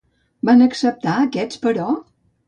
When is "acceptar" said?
0.67-1.13